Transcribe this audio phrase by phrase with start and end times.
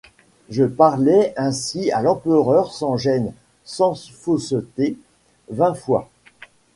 [0.49, 3.33] Je parlai ainsi à l'empereur sans gêne,
[3.65, 4.97] sans fausseté,
[5.51, 6.09] vingt fois.